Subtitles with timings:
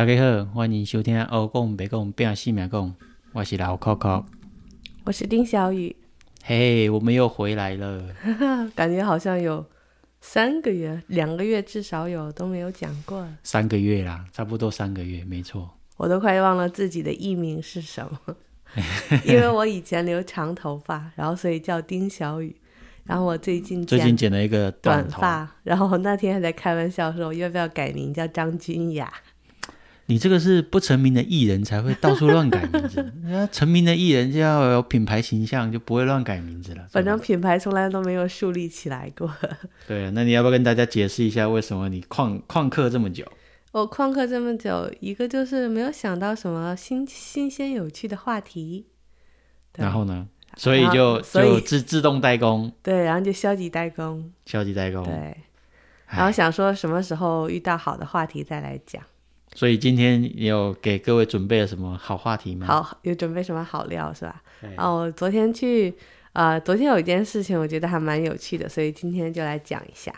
[0.00, 2.88] 大家好，欢迎收听《欧讲白讲变细命讲》，
[3.34, 4.24] 我是老 Coco，
[5.04, 5.94] 我是丁小雨。
[6.42, 8.02] 嘿，我们又回来了，
[8.74, 9.62] 感觉好像有
[10.22, 15.70] 三个月、两个月至少有都没有讲过，三个月啦，差不多三个月，没错。
[15.98, 18.36] 我都快忘了自己的艺名是什么，
[19.26, 22.56] 因为我以前留长头发，然后所以叫丁小雨。
[23.04, 29.12] 然后我最近最近剪了一个短发，然后那天还在开玩笑说要不要改名叫张君雅。
[30.10, 36.84] 你这个是不成名的艺人才会到处乱改名字，那成名的艺人就要有品牌形象，就不会乱改名字了。
[36.90, 39.32] 反正品牌从来都没有树立起来过。
[39.86, 43.24] 对，那你要不要跟大家解释一下，为什么你旷旷课这么久？
[43.70, 48.86] 我旷课这么久，一个就是没有想到什么新新鲜有趣的话题。
[49.76, 50.26] 然后呢？
[50.56, 52.72] 所以就就自自动代工。
[52.82, 54.32] 对，然后就消极代工。
[54.44, 55.04] 消极代工。
[55.04, 55.36] 对。
[56.08, 59.00] 然后想说什么时候遇到好的话题再来讲。
[59.54, 62.66] 所以今天有给各位准备了什么好话题吗？
[62.66, 64.42] 好，有准备什么好料是吧？
[64.76, 65.92] 哦，昨天去，
[66.32, 70.14] 呃，昨天有一件事情，我觉得还蛮有趣的，所以今天就来讲一下。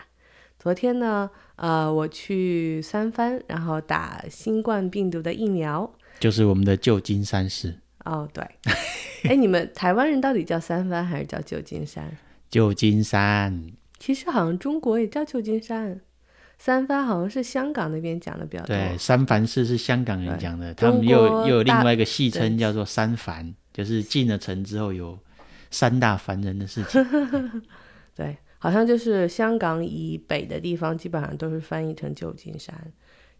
[0.58, 7.78] 昨天呢，呃，我去三藩，然后打新冠病毒的疫苗，就是我们的旧金山市。
[8.04, 8.44] 哦，对。
[9.24, 12.16] 哎，你们台湾人到底叫三藩还是叫旧金山？
[12.50, 13.72] 旧金山。
[13.98, 16.00] 其实好像中国也叫旧金山。
[16.64, 18.68] 三藩好像是香港那边讲的比较多。
[18.68, 25.18] 对，三藩市是香港人讲的，他们又又有另外一个戏称叫做三藩，就是进了城之后有
[25.72, 27.04] 三大凡人的事情。
[28.14, 32.72] 对，好像就是香港以北的地方基本上都是翻译成旧金山，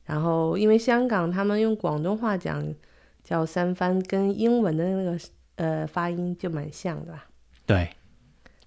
[0.05, 2.75] 然后因为香港他们用广东话讲
[3.23, 5.17] 叫三藩，跟英文的那个
[5.55, 7.27] 呃发音就蛮像的吧？
[7.67, 7.89] 对，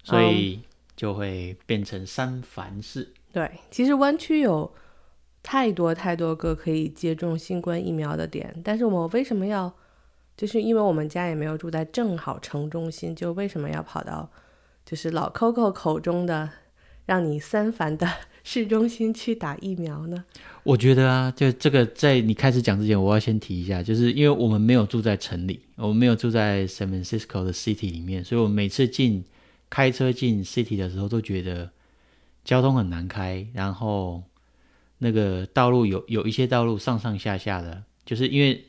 [0.02, 0.62] 所以
[0.96, 3.12] 就会变成三藩市。
[3.36, 4.72] 对，其实湾区有
[5.42, 9.70] 太多太多个可以接种新冠疫苗的点，但是我为什么要？
[10.38, 14.30] 就是因为我们家也没有住在正好城中心，就为什么要跑到
[14.86, 16.48] 就是老 Coco 口中的
[17.04, 18.10] 让你三烦的
[18.42, 20.24] 市中心去打疫苗呢？
[20.62, 29.22] 我觉得啊，就这个在你开始讲之前，我要先提一下，就是因为我们没有住在城里，我们没有住在 San Francisco 的 City 里面，所以我每次进
[29.68, 31.70] 开车进 City 的时候都觉得。
[32.46, 34.22] 交通很难开，然后
[34.98, 38.64] 那个道路有有一些道路上上下下的，就是因为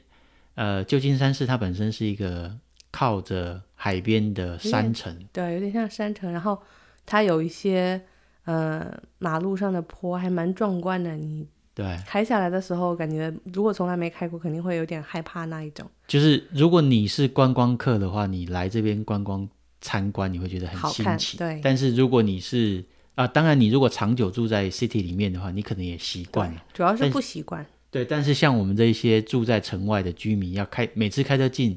[0.55, 2.57] 呃，旧金山市它本身是一个
[2.89, 6.31] 靠着海边的山城，对，有点像山城。
[6.31, 6.59] 然后
[7.05, 8.01] 它有一些
[8.45, 11.45] 呃马路上的坡还蛮壮观的，你
[11.75, 15.87] 对开下来的时候，感觉如果从来没开过，肯定会有点害怕那一种。
[16.07, 19.47] 就是如果你是观光客的话，你来这边观光
[19.79, 21.37] 参观，你会觉得很新奇。
[21.37, 22.83] 对，但是如果你是
[23.17, 26.63] 啊，当然，你如果长久住在 city 里面的话，你可能也习惯了。
[26.71, 27.65] 主要是不习惯。
[27.89, 31.75] 对，但是像我们这些住在城外的居民，要开每次开车进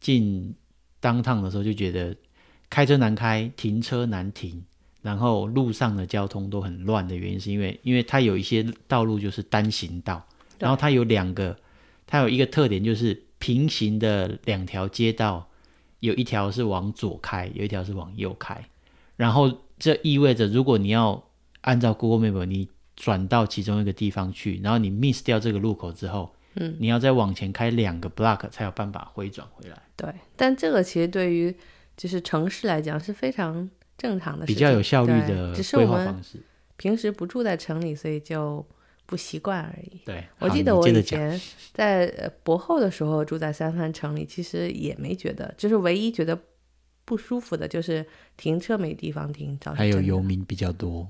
[0.00, 0.52] 进
[0.98, 2.16] 当趟的时候，就觉得
[2.68, 4.60] 开车难开，停车难停，
[5.00, 10.26] 然后路上的交通都很乱的原因，是因为因为它有一些道路就是单行道，
[10.58, 11.56] 然后它有两个，
[12.04, 15.48] 它有一个特点就是平行的两条街道，
[16.00, 18.60] 有一条是往左开，有一条是往右开，
[19.18, 19.52] 然后。
[19.80, 21.22] 这意味着，如果你要
[21.60, 29.80] 按照 Google Map，你转到其中一个地方去，然后你 miss 掉这个路口之后，嗯，你要再往前开两个 block 才有办法回转回来。
[29.94, 31.54] 对，但这个其实对于
[31.96, 36.42] 就是城市来讲是非常正常的，比较有效率的规划方式。
[36.76, 38.66] 平时不住在城里，所以就
[39.06, 40.00] 不习惯而已。
[40.04, 41.40] 对，我记得我以前
[41.72, 42.08] 在
[42.42, 46.36] 博后的时候住在三藩城里，其实也没觉得，就是唯一觉得。
[47.08, 48.04] 不舒服的就是
[48.36, 51.08] 停车没地方停，还有游民比较多。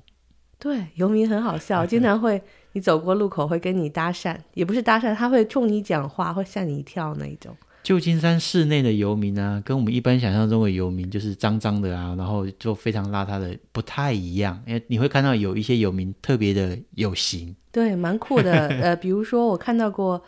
[0.60, 2.40] 对，游民很好笑， 经常会
[2.74, 7.56] 你走过路口会跟你搭讪，也不是搭讪，他会冲你讲话，会吓你一跳那一种。
[7.82, 14.62] 旧金山市内的游民啊，跟我们一般想象中的游民就是脏脏的啊，然后就非常邋遢的，不太一样。
[14.66, 18.68] 因为你会看到有一些游民特别的有型，对，蛮酷的。
[18.82, 20.22] 呃，比如说我看到过，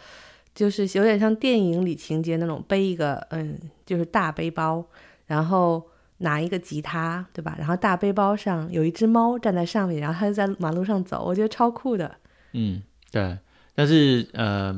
[0.55, 4.85] 就是有点像电影里情节那种，背一个嗯，就是大背包。
[5.31, 5.87] 然后
[6.19, 7.55] 拿一个吉他，对吧？
[7.57, 12.17] 然后大背包上有一只猫站在上面，然后它就在马路上走，我觉得超酷的。
[12.53, 12.83] 嗯，
[13.13, 13.39] 对。
[13.77, 14.75] 但是呃，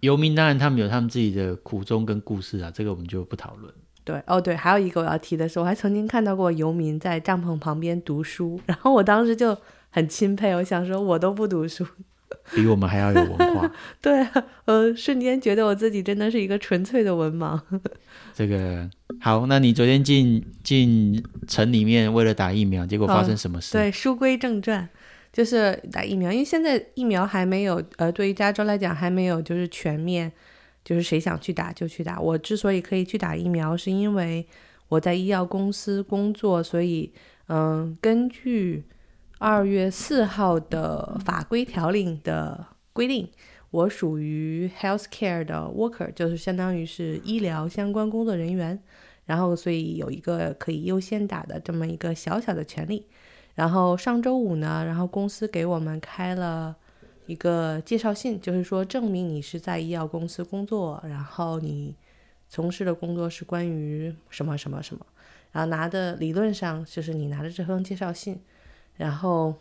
[0.00, 3.72] 游民当然他们有他们自己的苦衷跟故事啊，这个我们就不讨论。
[4.04, 9.56] 对，哦对，还有一个我要提的是，我还曾经看到过游民在帐篷旁边读书，然后我当时就
[9.90, 11.86] 很钦佩，我想说，我都不读书。
[12.54, 17.60] 比我们还要有文化， 对啊，呃，瞬间觉得我自己真的是一个纯粹的文盲。
[18.34, 18.88] 这个
[19.20, 23.72] 好，那你昨天进进城里面为了打疫苗，结果发生什么事？
[23.72, 24.88] 对，书归正传，
[25.32, 30.30] 就是打疫苗，因为现在疫苗还没有，呃，对于加州来讲还没有就是全面，
[30.84, 32.20] 就是谁想去打就去打。
[32.20, 34.46] 我之所以可以去打疫苗，是因为
[34.88, 37.12] 我在医药公司工作，所以
[37.48, 38.84] 嗯，根据
[39.46, 42.64] 二月四号的法规条令的
[42.94, 43.28] 规定，
[43.70, 48.82] 我属于 healthcare 的 worker，就是相当于是医疗相关工作人员，
[49.26, 53.06] 然后所以有一个可以优先打的这么一个小小的权利。
[53.54, 56.74] 然后上周五呢，然后公司给我们开了
[57.26, 61.94] 一个介绍信，就是说证明你是在医药公司工作，然后你
[62.48, 65.04] 从事的工作是关于什么什么什么，
[65.52, 68.40] 然后拿的理论上就是你拿着这封介绍信，
[68.96, 69.54] 然后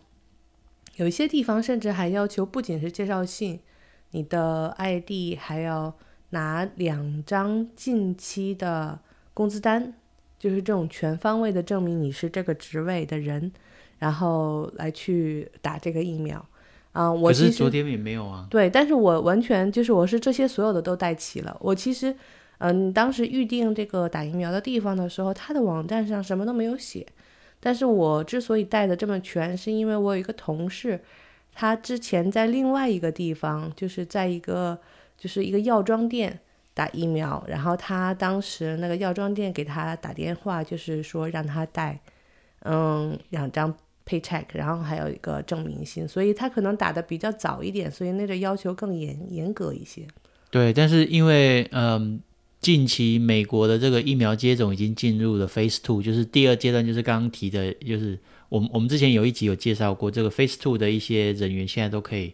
[0.95, 3.59] 有一些地方甚至还要求不仅是介绍信，
[4.11, 5.93] 你的 ID 还要
[6.29, 8.99] 拿两张近期的
[9.33, 9.93] 工资单，
[10.37, 13.51] 就是这种全方位的证明你是这个职位的人。
[13.99, 16.45] 然后来去打这个疫苗，
[16.91, 18.45] 啊，我其实昨天也没有啊。
[18.49, 21.55] 对，但是我完全就是我是这些所有的都带齐了。
[21.61, 22.13] 我其实，
[22.57, 27.07] 嗯，当时预定这个打疫苗的地方的时候，他的网站上什么都没有写。
[27.63, 30.99] 但是我之所以带的这么全，是因为我有一个同事，
[31.53, 34.77] 他之前在另外一个地方，就是在一个
[35.17, 36.37] 就是一个药妆店
[36.73, 41.97] 打疫苗，然后他当时那个药妆店给他打电话，就是说让他带，
[42.63, 43.73] 嗯，两张。
[44.05, 50.05] Paycheck，然后还有一个证明信，所以他可能打的比较早一点，所以那个要求更严严格一些。
[50.51, 52.19] 对，但是因为嗯，
[52.63, 58.17] 近期美国的这个疫苗接种已经进入了 Phase Two，就是第二阶段，就是刚刚提的，就是
[58.49, 62.33] 我们我们之前有一集有介绍过，这个 Phase Two 的一些人员现在都可以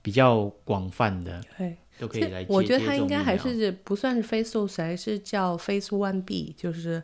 [0.00, 2.46] 比较广泛的，对，都可以来。
[2.48, 7.02] 我觉得他应该还是不算是 Phase Two，还是叫 Phase One B，就是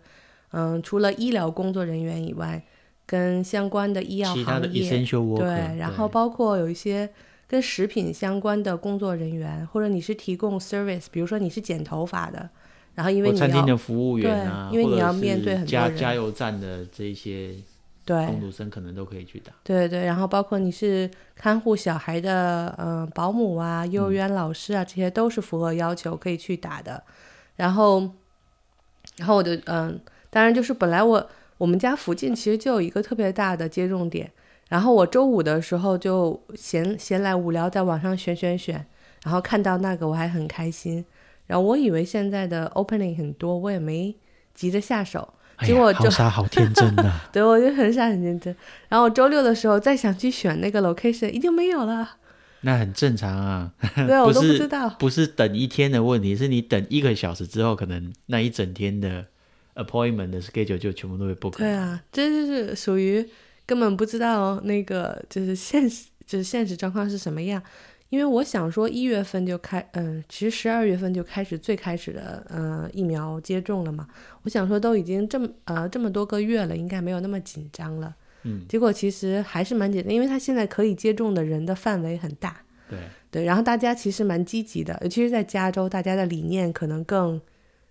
[0.52, 2.64] 嗯，除了医疗工作人员以外。
[3.04, 5.04] 跟相关的医药行业，
[5.36, 7.10] 对，然后包括有一些
[7.52, 12.48] 跟食品相关的工作人员，或者你是提供 service，比如说你是剪头发的，
[12.94, 17.54] 然后因为你餐厅的服务员啊，因为你要面对很多，加加油站的这些
[18.06, 27.04] 对工读生可能都可以去打，对对，然后包括你是看护小孩的，嗯，保姆啊，幼儿园老师啊，这些都是符合要求可以去打的，
[27.56, 28.00] 然后，
[29.18, 30.00] 然后我就嗯，
[30.30, 31.30] 当然就是本来我。
[31.58, 34.28] 我们家附近其实就有一个特别大的接种点，
[34.72, 38.82] 然后我周五的时候就闲闲来无聊，在网上选选选，
[39.22, 41.04] 然后看到那个我还很开心，
[41.46, 44.16] 然后我以为现在的 opening 很多，我也没
[44.54, 48.56] 急着下手，结果就好傻好天真的， 对，我就很傻很天真，
[48.88, 52.16] 然后周六的时候再想去选那个 location，已经没有了，
[52.62, 59.26] 那很正常啊，对 我都不知道，不是等一天的问题，是你等一个小时之后，可能那一整天的。
[59.74, 61.56] appointment 的 schedule 就全部都会 book。
[61.56, 63.26] 对啊，这就是属于
[63.72, 67.62] 根本不知道那个就是现实，就是现实状况是什么样。
[68.10, 74.06] 因为我想说一月份就开，嗯，其实十二月份就开始最开始的，嗯，疫苗接种了嘛。
[74.42, 78.14] 我想说都已经这么呃这么多个月了，应该没有那么紧张了。
[78.42, 78.60] 嗯。
[78.68, 82.60] 结果其实还是蛮紧张，因为他现在可以接种的人的范围很大。
[82.90, 82.98] 对。
[83.30, 87.40] 对，然后大家其实蛮积极的，尤其是在加州，大家的理念可能更。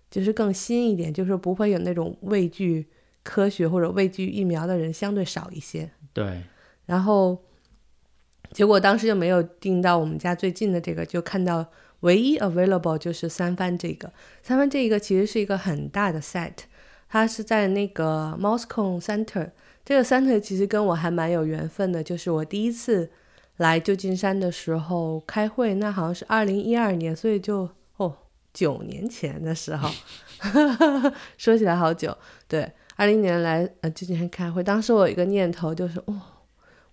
[0.08, 2.86] 就是更新一点，就是不会有那种畏惧
[3.22, 5.90] 科学或者畏惧疫苗的人相对少一些。
[6.12, 6.42] 对，
[6.86, 7.42] 然后
[8.52, 11.64] 结果当时就没有订到我们家最近的这个，就看到
[12.00, 14.12] 唯一 available 就是三番这个。
[14.42, 16.52] 三番这一个其实是一个很大的 set，
[17.08, 19.50] 它是在那个 Moscow Center。
[19.84, 23.10] 这个 center 其实跟我还蛮有缘分的，就是我第一次
[23.56, 28.16] 来旧金山的时候开会，那好像是二零一二年，所以就哦。
[28.54, 29.88] 九年前的时候，
[31.38, 32.14] 说起来好久。
[32.46, 36.20] 对，二零年来呃旧金山开会，当时我有一个念头就是，哦，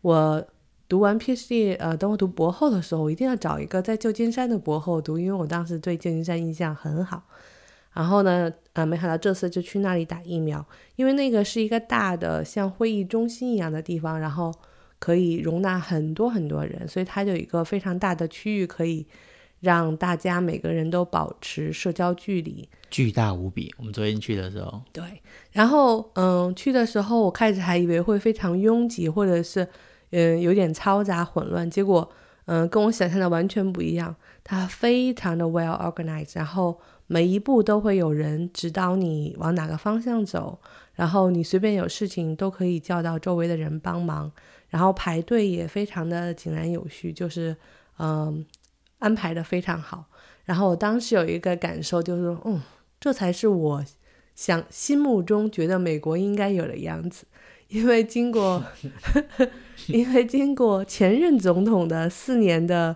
[0.02, 0.48] 我
[0.88, 7.24] 读完 PhD，呃，等我读博后的时候，我一定要找一个在旧金山的博后读，因为我当时对旧金山印象很好。
[7.94, 10.66] 然后呢，呃，没想到这次就去那里打疫苗，
[10.96, 14.54] 因为那个是一个大的像会议中心一样的地方，然后
[15.00, 19.06] 可以容纳很多很多人，所以它就有一个非常大的区域可以。
[19.60, 23.74] 让大家每个人都保持社交距离，巨大无比。
[23.78, 25.04] 我们昨天去的时候，对，
[25.52, 29.68] 然后嗯，去的时候我开始还以为会非常拥挤，或者是
[30.12, 32.10] 嗯有点嘈杂混乱，结果
[32.46, 34.16] 嗯跟我想象的完全不一样。
[34.44, 40.58] 它非常的 well organized，然后每一步都会有人指导你往哪个方向走，
[40.94, 44.32] 然后你随便有事情都可以叫到周围的人帮忙，
[44.70, 47.56] 然后排队也非常的井然有序，就是
[47.98, 48.46] 嗯。
[49.00, 50.06] 安排的非常好，
[50.46, 52.62] 然后我当时有一个感受，就是说，嗯，
[53.00, 53.84] 这才是我
[54.36, 57.26] 想心目中觉得美国应该有的样子。
[57.70, 58.64] 因为经过
[59.88, 62.96] 因为经过前任总统的四年的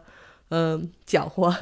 [0.49, 1.55] 嗯搅和，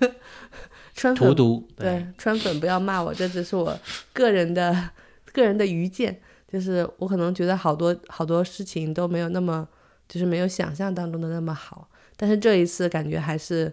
[0.94, 1.34] 川粉
[1.74, 3.78] 对川粉不要骂我，这只是我
[4.12, 4.90] 个人的
[5.32, 9.66] 个人的愚见，就是我可能觉得好多好多事情都没有那么，
[10.06, 13.72] 就是没有想象当中的那么好，但是这一次感觉还是，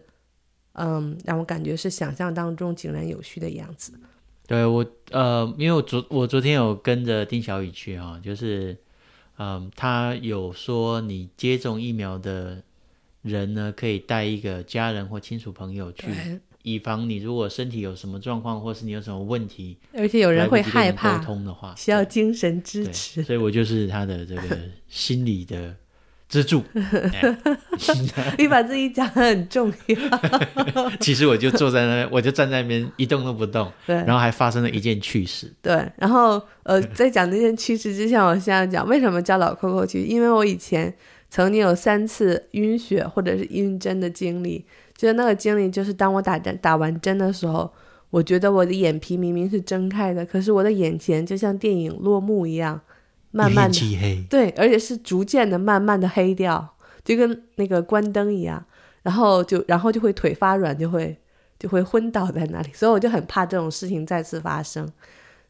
[0.73, 3.93] 嗯，让我感觉是想象当中井然有序的样子。
[4.45, 8.77] 对我呃，因为我昨我昨天有跟着丁小雨去哈、就是
[9.37, 12.61] 嗯，他有说你接种疫苗的
[13.21, 16.07] 人呢，可以带一个家人或亲属朋友去，
[16.61, 23.23] 以防你如果身体有什么状况，或是你有什么问题，而且有人会害怕沟，通的话，需要精神支对持。
[23.23, 24.59] 所以我就是他的这个
[24.89, 25.73] 心理的
[26.33, 26.63] 支柱。
[26.73, 27.37] 哎
[28.39, 29.95] 你把自己讲的很重要，
[30.99, 35.53] 其实我就坐在那边，我就站在那边一动都不动，对然后还发生了一件趣事。
[35.61, 35.87] 对。
[35.97, 40.91] 然后呃，在讲这件趣事之前，我现在讲为什么叫老 Coco 去，因为我以前
[41.29, 44.65] 曾经有三次晕血或者是晕针的经历，
[44.97, 47.71] 就是那个经历就是当我打针打完针的时候，
[48.09, 52.79] 我觉得我的眼皮明明是睁开的，可是我的眼前就像电影落幕一样，
[53.33, 58.63] 慢慢的漆黑，对，而且是逐渐的、慢慢的黑掉，就跟那个关灯一样，
[59.01, 61.17] 然后就然后就会腿发软，就会
[61.59, 64.87] 就会昏倒在那里，所以我就很怕这种事情再次发生。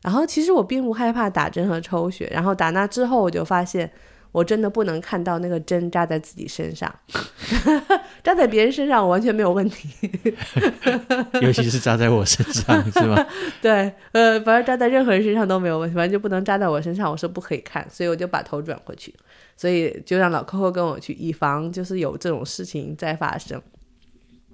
[0.02, 3.92] 然后其实我并不害怕打针和抽血，然后打那之后我就发现。
[4.34, 6.94] 我真的不能看到那个针扎在自己身上，
[8.22, 10.10] 扎在别人身上我完全没有问题。
[11.40, 13.26] 尤其是扎在我身上，是吗？
[13.62, 19.14] 对，呃，反正扎在任何人身上都没有问题，反正就不能扎在我身上，我是不可以看，所以我就把头转过去，
[19.56, 23.62] 所以就让老客户跟我去，以防就是有这种事情再发生。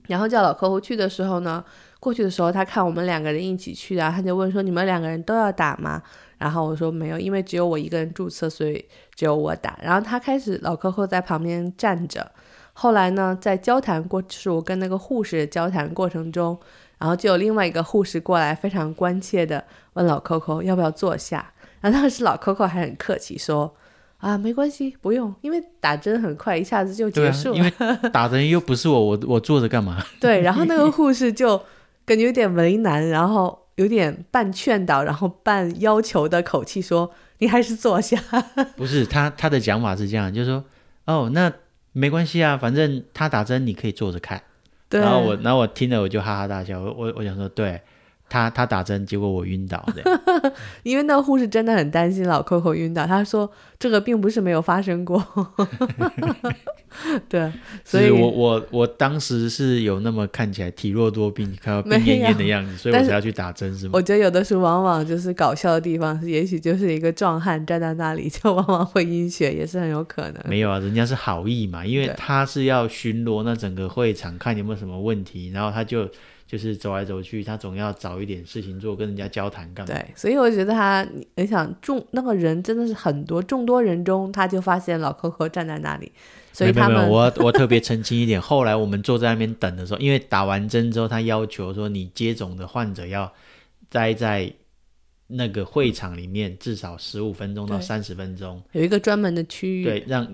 [0.08, 1.64] 然后叫老客户去的时候呢，
[2.00, 6.01] 过去的时候他看我们两个人一起去的，他就问说：“你们两个人都要打吗？”
[6.39, 9.77] 然后我说没有，因为只有我一个人注册，所以只有我打。
[9.84, 12.32] 然后他开始老客户在旁边站着，
[12.72, 16.58] 后来呢，在交谈过，就是我跟那个护士交谈过程中，
[16.98, 19.62] 然后就有另外一个护士过来，非常关切的
[19.94, 21.51] 问老 Coco 要不要坐下。
[21.82, 23.75] 然后当时老 Coco 还很客气说
[24.20, 27.58] ：“啊，没关系，不用，因为打针很快，一下子就结束，了。
[27.58, 27.72] 因为
[28.13, 30.01] 打针又不是我，我我坐着干嘛？
[30.22, 31.62] 对，然后那个护士就
[32.10, 38.18] 感觉有点为难，然后有点半劝导，然后半要求的口气说：“你还是坐下。
[38.75, 40.66] 不是他他的讲法是这样，就是说
[41.06, 41.54] 哦，那
[41.92, 44.42] 没关系啊，反正他打针你可以坐着看。”
[44.89, 47.80] 对，然后我然后我听了我就哈哈大笑，我我我想说，对
[48.30, 50.22] 他他打针，结果我晕倒的。
[50.84, 55.22] 因为那护士真的很担心老 Coco 晕倒，他说这个并不是没有发生过。
[57.30, 57.52] 对，
[57.86, 63.92] 所以我我我当时是有那么看起来体弱多病，看到病恹恹的样子，所以 我才要去打针，是吗？
[63.94, 70.44] 我觉得有的时候往往就是搞笑的地方，也许就是一个壮汉站在那里，就往往会晕血，也是很有可能。
[70.48, 76.10] 没有啊，人家是好意嘛，因为他是要巡逻那整个会场，看有没有什么问题，然后他就
[76.50, 79.94] 就是走来走去，他总要找一点事情做，跟人家交谈干嘛？
[79.94, 86.12] 对，所以我觉得他，你你想众那个人真的是很多，众多人中，他就发现老 Coco 站在那里，
[86.51, 88.41] 所以没有没有，他们我我特别澄清一点。
[88.41, 93.32] 后来我们坐在那边等的时候，因为打完针之后，他要求说你接种的患者要
[93.88, 94.51] 待在
[95.27, 100.27] 那个会场里面至少十五分钟到三十分钟，有一个专门的区域，对，让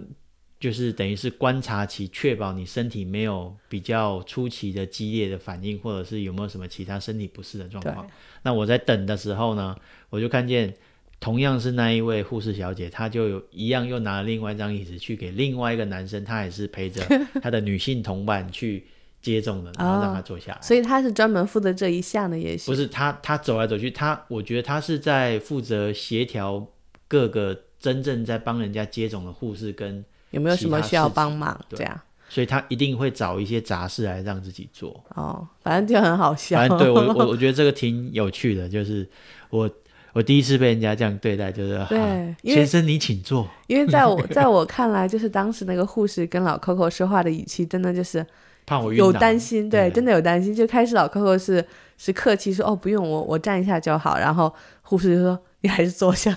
[0.66, 8.08] 就是等于是观察期，确保你身体没有比较初期的激烈的反应，或者是有没有什么其他身体不适的状况。
[8.42, 9.76] 那我在等的时候呢，
[10.10, 10.74] 我就看见
[11.20, 17.00] 同样是那一位护士小姐，她就有一样又拿了另外一张椅子去给另外一个男生，他也是陪着
[17.44, 18.88] 他的女性同伴去
[19.22, 20.60] 接种的，然后让他坐下来。
[20.64, 26.66] 所以他是专门负责这一项的，也许不是他，他走来走去，他我觉得他是在负责协调
[27.08, 30.04] 各个真正在帮人家接种的护士跟，
[30.36, 32.00] 有没有什么需要帮忙这样？
[32.28, 35.04] 所以他一定会找一些杂事来让自己做。
[35.16, 36.58] 哦，反正就很好笑。
[36.58, 39.08] 反正对我我 我觉得这个挺有趣的，就是
[39.50, 39.70] 我
[40.12, 48.26] 我第一次被人家这样对待，就是对啊先生你请坐，因为在我 在我看来，就是当时那个护士跟老 Coco 说话的语气，真的就是有
[48.66, 50.54] 怕我有担心，对，对真的有担心。
[50.54, 51.66] 就开始老 Coco 是
[51.98, 54.18] 是客气说，哦，不用，我我站一下就好。
[54.18, 56.32] 然后护士就说，你还是坐下。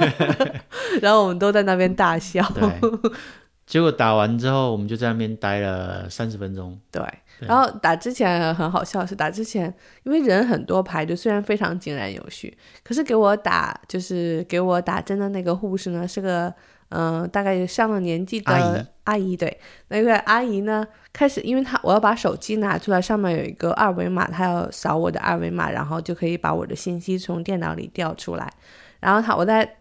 [1.02, 2.42] 然后我们都在那边大笑。
[2.54, 2.66] 对，
[3.66, 6.78] 结果打完之后，我们就在那边待了三十分钟。
[6.90, 7.02] 对，
[7.38, 9.72] 对然后打之前很好笑，是打之前，
[10.04, 16.52] 因为人很多排队，虽然非常井然有序，可是给我打就是给我打针的那个护士呢，是个
[16.92, 19.58] 嗯、呃大概上了年纪的阿姨对，
[19.88, 28.52] 那个阿姨呢，开始因为她我要把手机拿出来，上面有一个二维码，她要扫我的二维码，然后就可以把我的信息从电脑里调出来，
[29.00, 29.76] 然后她我在。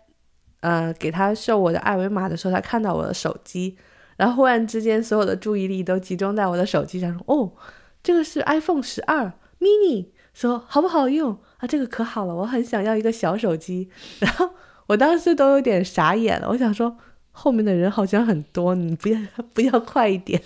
[0.63, 3.75] 呃给她秀我的二维码的时候，她看到我的手机，
[4.15, 7.51] 然后忽然之间所有的注意力都集中在我的手机上，说哦，
[8.03, 11.65] 这个是 iPhone 十二 mini，说好不好用啊？
[11.67, 13.89] 这个可好了，我很想要一个小手机。
[14.21, 14.51] 然后
[14.91, 16.93] 我当时都有点傻眼了，我想说
[17.31, 19.17] 后面的人好像很多，你不要
[19.53, 20.41] 不要快一点。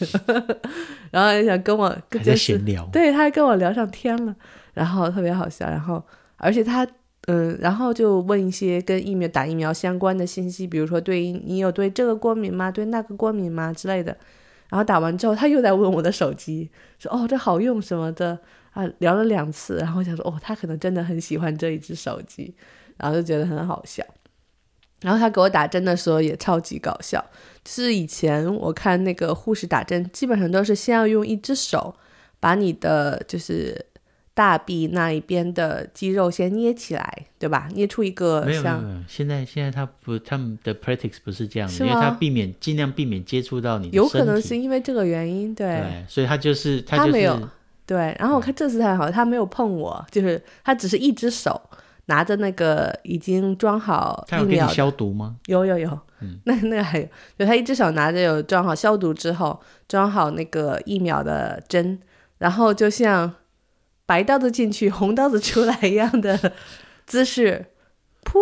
[1.09, 4.35] 然后就想跟我还在就是闲聊，对，他还跟我聊上天了，
[4.75, 6.03] 然后特别好笑，然后
[6.37, 6.87] 而且他
[7.25, 12.69] 嗯，然后就问一些跟疫苗打疫苗相关的信息，比如说对你有对这个过敏吗？
[12.69, 14.15] 对那个过敏吗之类的。
[14.69, 18.37] 然后打完之后，他又在问我的手机，说哦这好用什么的
[18.73, 22.53] 啊，聊了两次，然后我想说哦，他可能真的很喜欢这一只手机，
[22.97, 24.03] 然后就觉得很好笑。
[25.01, 27.23] 然后他给我打针的时候也超级搞笑，
[27.63, 31.93] 就是以前我看那个护士打针，基本上都是先要用一只手
[32.39, 33.85] 把你的就是
[34.33, 37.69] 大臂那一边的肌肉先捏起来，对吧？
[37.73, 47.49] 捏出一个没有没有像没有，现在现在他不，他们的 practice 不是这样的，因为他避免尽量避免接触到你的有可能是因为这个原因，对对，所以他就是他就是他没有
[47.85, 48.15] 对。
[48.19, 51.61] 然后我看这次还好，他没有碰我，就是他只是一只手
[52.07, 55.37] 拿着那个已经装好他有给你疫苗消毒吗？
[55.47, 57.07] 有有有，嗯 那那个还有，
[57.39, 61.99] 就他一只手拿着有装好消毒之后，装好那个疫苗的针，
[62.37, 63.33] 然后就像
[64.05, 66.51] 白刀子进去，红刀子出来一样的
[67.07, 67.65] 姿势，
[68.23, 68.39] 噗，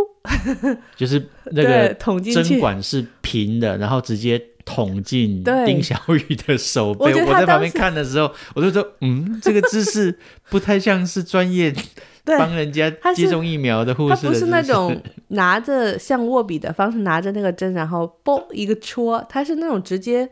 [0.97, 2.59] 就是那对，个针捅进去。
[2.59, 7.13] 管是平的，然后直接捅进丁小雨的手背。
[7.25, 10.17] 我在旁边看的时候，我就说，嗯，这个姿势
[10.49, 11.73] 不太像是专业，
[12.25, 20.29] 帮人家接种疫苗的护他不是那种拿着像握笔的方式拿着那个针，然后啵一个戳，他是那种直接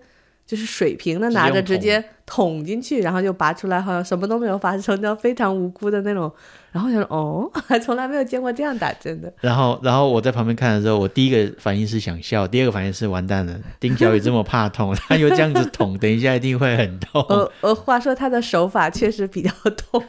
[0.51, 6.29] 就是水平的拿着直接捅进去，然后就拔出来，好像什么都没有发生，就非常无辜的那种。
[6.73, 9.31] 然后我想说，哦， 还从来没有见过这样打针的。
[9.39, 17.25] 然后，然后我在旁边看的时候，我第一个反应是想笑，第二个反应是完蛋了，丁小雨这么怕痛， 他又这样子捅，等一下一定会很痛。
[17.29, 19.49] 呃呃，话说他的手法确实比较
[19.89, 20.03] 痛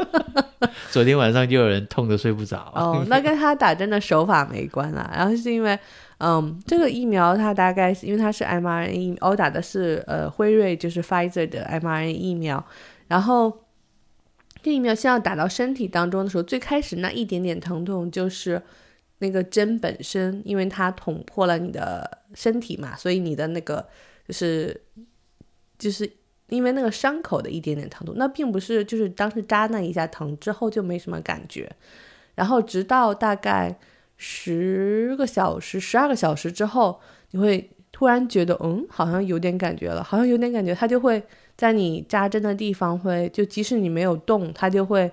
[0.92, 2.70] 昨天晚上就有人痛的睡不着。
[2.74, 5.10] 哦，那跟他打针的手法没关啦。
[5.16, 5.78] 然后是因为，
[6.18, 12.64] 嗯，这个疫苗它大概是因为它是 mRNA 疫苗，我打的是呃辉瑞就是 Pfizer 的 mRNA 疫苗，
[13.08, 13.64] 然后
[14.62, 18.60] 这疫苗先要打到身体当中的时候，最开始那一点点疼痛就是
[19.18, 23.86] 那个针本身，因为它捅破了你的身体嘛，所以你的那个
[24.26, 24.80] 就是
[25.78, 26.10] 就是
[26.48, 31.70] 因为那个伤口的一点点疼痛，那并不是就是当时扎那一下疼之后就没什么感觉，
[32.34, 33.78] 然后直到大概
[34.16, 36.98] 十个小时、十二个小时之后，
[37.30, 41.22] 你会突然觉得嗯，好像有点感觉了，好像有点感觉，它就会
[41.56, 45.10] 在你扎针的地方会就即使你没有动，它就会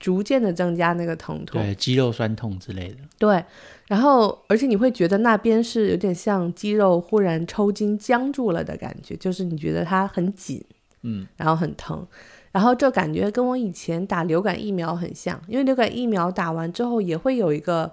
[0.00, 1.60] 逐渐的增加那个疼痛。
[1.60, 2.96] 对，肌肉酸痛之类的。
[3.18, 3.42] 对，
[3.86, 10.62] 然后而且你会觉得那边是有点像肌肉忽然抽筋僵住了的感觉，就是你觉得它很紧，
[11.02, 12.06] 嗯，然后很疼，
[12.52, 17.90] 然后这感觉跟我以前打流感疫苗很像，因为流感疫苗打完之后也会有一个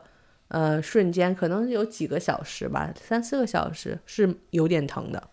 [0.52, 5.30] 呃瞬间，可能有几个小时吧，三四个小时是有点疼的，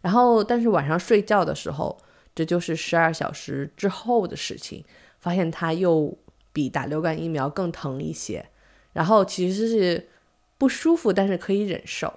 [0.00, 1.98] 然后但是晚上睡觉的时候，
[2.34, 4.84] 这就是十二小时之后的事情，
[5.18, 6.16] 发现它又
[6.52, 8.46] 比打流感疫苗更疼一些。
[8.92, 10.08] 然后其实是
[10.58, 12.12] 不舒服，但是可以忍受。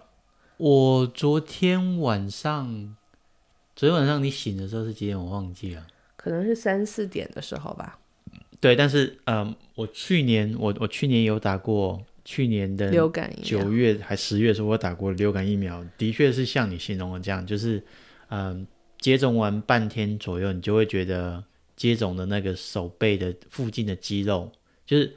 [0.58, 2.96] 我昨天晚上，
[3.76, 5.18] 昨天晚上你醒的时候是几点？
[5.18, 5.86] 我忘记了。
[6.16, 8.00] 可能是三四点的时候吧，
[8.60, 17.84] 对，但是嗯，我去年我我去年有打过，去年的流感九月还十月的时候，我打过流感疫苗，的确是像你形容的这样，就是
[18.30, 18.66] 嗯，
[19.00, 21.44] 接种完半天左右，你就会觉得
[21.76, 24.52] 接种的那个手背的附近的肌肉，
[24.86, 25.14] 就是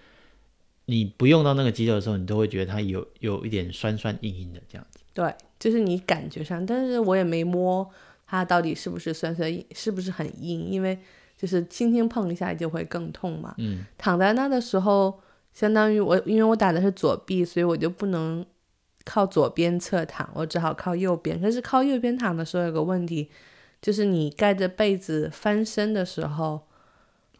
[0.86, 5.00] 你不用到那个肌肉的时候，你都会觉得它有有一点酸酸硬硬的这样子。
[5.14, 7.88] 对，就是你感觉上，但是我也没摸
[8.26, 10.98] 它到底是不是酸酸硬，是不是很硬，因为
[11.36, 13.54] 就是轻轻碰一下就会更痛嘛。
[13.58, 15.20] 嗯，躺在那的时候，
[15.56, 18.44] 相当于我因为我打的是左臂，所以我就不能
[19.06, 21.40] 靠左边侧躺，我只好靠右边。
[21.40, 23.30] 可是靠右边躺的时候有个问题，
[23.80, 26.60] 就是你盖着被子翻身的时候，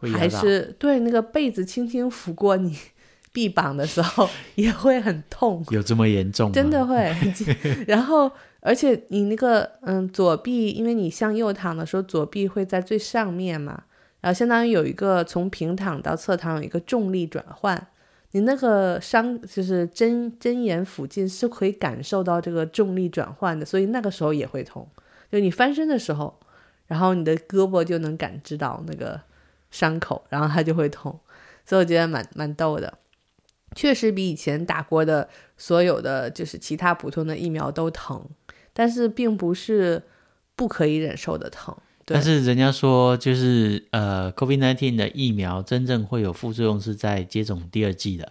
[0.01, 0.27] 还。
[0.27, 2.75] 是对那个被子轻轻拂过你
[3.33, 4.27] 臂膀的时候，
[4.57, 5.63] 也会很痛。
[5.69, 6.55] 有这么严重吗？
[6.55, 7.15] 真的会。
[7.87, 13.83] 然后，而且你那个嗯左臂，因为你向右躺的时候，左臂会在最上面嘛，
[14.23, 17.87] 然后相当于有一个从平躺到侧躺有一个重力转换，
[18.37, 24.87] 你那个伤就是针针眼附近是可以感受到这个重力转换的，所以那个时候也会痛。
[25.33, 26.39] 就你翻身的时候，
[26.87, 29.19] 然后你的胳膊就能感知到那个
[29.71, 31.19] 伤口，然后它就会痛，
[31.65, 32.99] 所以我觉得蛮蛮逗的。
[33.75, 38.23] 确实比以前打过的所有的就是其他普通的疫苗都疼，
[38.75, 40.03] 但是并不是
[40.55, 41.75] 不可以忍受的疼。
[42.07, 48.31] 对但是人家说，就是呃，COVID-19 的疫苗真正会有副作用是在接种第二剂的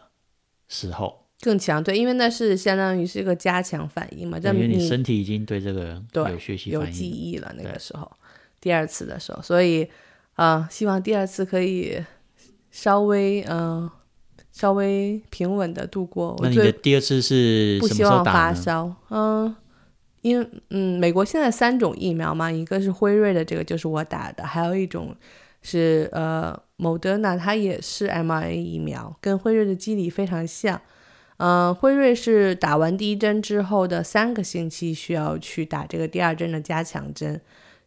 [0.70, 7.10] 时候，更强，对，因为那是相当于是一个加强反应嘛，因为你身体已经对这个有学习有记。
[7.10, 8.10] 忆了，那个时候，
[8.62, 9.84] 第二次的时候，所以
[10.36, 12.02] 啊、呃希望第二次可以
[12.72, 13.92] 稍微嗯、呃
[14.54, 16.30] 稍微平稳的度过。
[16.30, 18.54] 我那你的第二次是不什么时候希望发？
[18.54, 19.54] 烧，嗯。
[20.26, 25.16] 因为嗯，美国现在三种疫苗嘛，一个是辉瑞的，这个就是我打的，还有一种
[25.62, 30.82] 是呃，Moderna，它也是 mRNA 疫苗，跟辉瑞的机理非常像。
[31.38, 37.40] 嗯、辉瑞是打完第一针之后的三个星期需要去打这个第二针的加强针，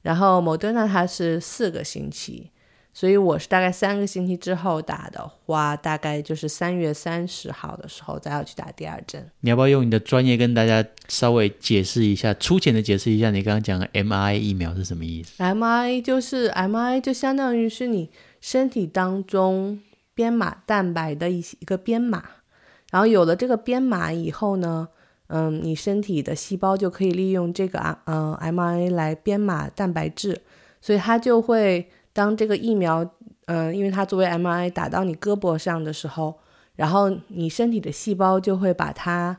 [0.02, 2.52] 然后 Moderna 它是四个星期，
[2.92, 9.24] 所以我是大概三个星期之后打的话，大概就是三月三十号的时候再要去打第二针。
[9.40, 19.80] 你要不要用你的专业跟大家稍微解释一下，粗浅的解释一下你刚刚讲的 m i 疫苗是什么意思？？m i 就是 m i 就相当于是你身体当中
[20.14, 22.24] 编码蛋白的一一个编码，
[22.90, 24.88] 然后有了这个编码以后呢，
[25.28, 30.40] 嗯，你身体的细胞就可以利用这个啊嗯，m i 来编码蛋白质，
[30.80, 33.08] 所以它就会当这个疫苗，
[33.46, 36.36] 嗯、因为它作为 mRNA 打到你胳膊上的时候，
[36.74, 39.38] 然后你身体的细胞就会把它，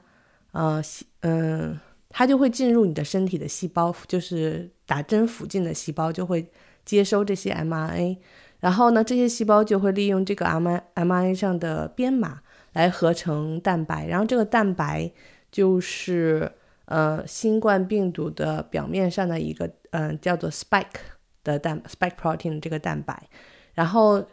[0.53, 0.81] 呃，
[1.23, 6.49] 嗯、它就会进入你的身体的细胞，就是打针附近的细胞就会
[6.85, 8.17] 接收这些 mRNA，
[8.61, 12.39] 然后呢，这些细胞就会利用这个 mRNA mRNA 上的编码
[12.71, 15.11] 来合成蛋白，然后这个蛋白
[15.51, 16.49] 就是
[16.85, 23.29] 呃新冠病毒的表面上的一个嗯、叫做 spike 的蛋 spike protein 这个蛋白，
[23.73, 24.25] 然后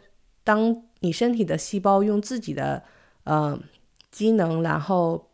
[0.43, 2.83] 当你身体的细胞用自己的
[3.23, 3.59] 呃
[4.11, 5.29] 机能，然后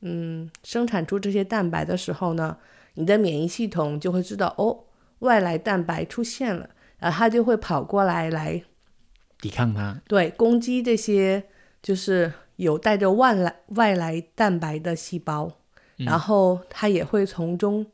[0.00, 2.56] 嗯生产出这些蛋白的时候呢，
[2.94, 4.84] 你的免疫系统就会知道哦
[5.20, 8.62] 外来蛋白出现了，然后它就会跑过来来
[9.38, 11.44] 抵抗它，对攻击这些
[11.82, 15.50] 就是有带着外来外来蛋白的细胞，
[15.96, 17.86] 然后它也会从中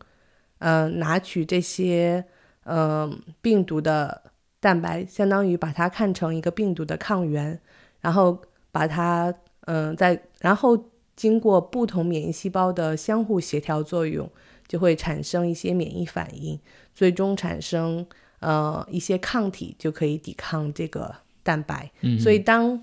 [0.59, 2.25] 呃拿取这些
[2.67, 4.23] 呃病毒的
[4.61, 7.59] 蛋白，相当于把它看成一个病毒的抗原，
[8.01, 8.39] 然后
[8.71, 9.33] 把它
[9.67, 10.77] 嗯、呃在然后
[11.15, 14.29] 经过不同免疫细胞的相互协调作用，
[14.69, 16.59] 就会产生一些免疫反应，
[16.95, 18.07] 最终产生
[18.41, 21.91] 呃一些抗体，就可以抵抗这个蛋白。
[22.03, 22.83] 嗯，所以当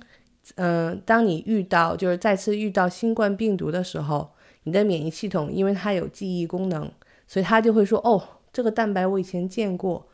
[0.56, 4.32] 呃当你遇到就是再次遇到新冠病毒的时候，
[4.64, 6.90] 你的免疫系统因为它有记忆功能，
[7.28, 8.22] 所以它就会说哦，
[8.54, 10.08] 这个蛋白我以前见过，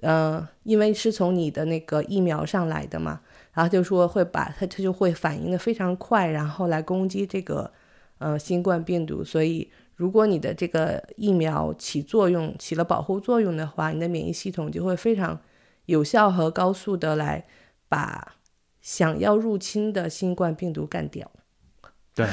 [0.00, 3.20] 呃，因为是从你的那个疫苗上来的嘛，
[3.52, 7.72] 然后就说会把它它就会反应的非常快，然后来攻击这个
[8.18, 9.24] 呃新冠病毒。
[9.24, 15.40] 所以如果你的这个疫苗起作用起了保护作用的话，你的免疫系统就会非常
[15.86, 17.46] 有效和高速的来
[17.88, 18.34] 把
[18.82, 21.30] 想要入侵的新冠病毒干掉。
[22.14, 22.26] 对，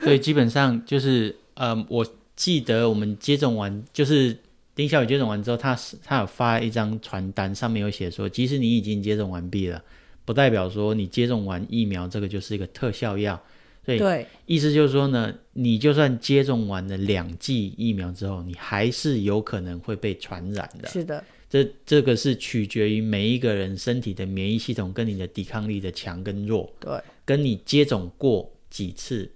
[0.00, 4.38] 所以基本上就是，呃，我记得我们接种完，就是
[4.76, 9.82] 丁小雨接种完之后，他是他有发一张传单，上面有写说，即使你已经接种完毕了，
[10.26, 13.42] 不代表说你接种完疫苗这个就是一个特效药。
[13.84, 20.88] 所以对意思就是说呢，你就算接种完了两剂疫苗之后，你还是有可能会被传染的。
[20.88, 26.70] 是的，这这个是取决于每一个人身体的免疫系统跟你的抵抗力的强跟弱。
[26.80, 29.30] 对跟你接种过几次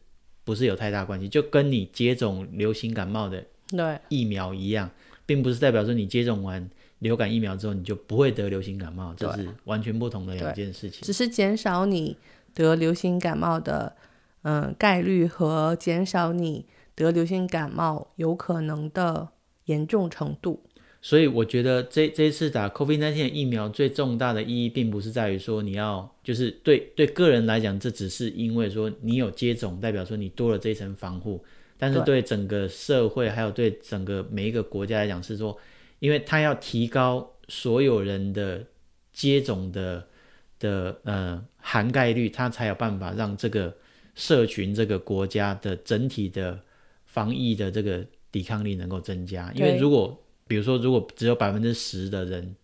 [0.45, 4.91] 不是有太大关系，就跟你接种流行感冒的对疫苗一样，
[5.31, 11.03] 并不是代表说你接种完流感疫苗之后你就不会得流行感冒，这是完全不同的两件事情。
[11.03, 12.17] 只是减少你
[12.53, 13.95] 得流行感冒的
[14.43, 16.67] 嗯、概率和减少你
[16.97, 19.29] 得流行感冒有可能的
[19.67, 20.65] 严重程度。
[21.01, 31.45] 所以我觉得这这一次打 COVID-19 的疫苗最重大的意义，并不是在于说你要就是对对个人来讲，这只是因为说你有接种，代表说你多了这一层防护。
[31.81, 35.59] 但是对对整个社会还有对整个每一个国家来讲，是说，
[35.99, 38.63] 因为它要提高所有人的
[39.13, 40.07] 接种的
[40.59, 43.75] 的呃涵盖率，它才有办法让这个
[44.15, 46.61] 社群这个国家的整体的
[47.07, 49.51] 防疫的这个抵抗力能够增加。
[49.57, 52.55] 因为如果比如说，如果只有百分之十的人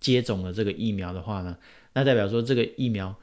[0.00, 1.56] 接种了这个疫苗的话呢，
[1.94, 3.14] 那代表说这个疫苗